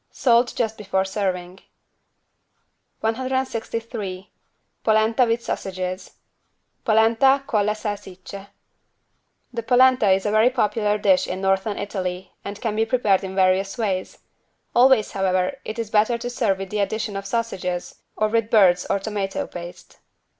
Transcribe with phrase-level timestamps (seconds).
[0.09, 1.59] Salt just before serving.
[3.01, 4.31] 163
[4.83, 6.15] POLENTA WITH SAUSAGES
[6.83, 8.47] (Polenta colle salsicce)
[9.53, 13.35] The polenta is a very popular dish in Northern Italy and can be prepared in
[13.35, 14.17] various ways.
[14.73, 18.87] Always, however, it is better to serve with the addition of sausages, or with birds
[18.89, 19.99] or tomato paste.